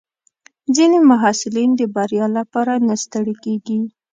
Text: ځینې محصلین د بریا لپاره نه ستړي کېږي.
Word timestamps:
ځینې 0.75 0.97
محصلین 1.09 1.69
د 1.75 1.81
بریا 1.95 2.25
لپاره 2.37 2.73
نه 2.87 2.95
ستړي 3.03 3.35
کېږي. 3.43 3.79